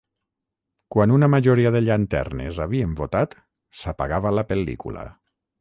[0.95, 3.39] Quan una majoria de llanternes havien votat,
[3.83, 5.07] s'apagava la pel·lícula.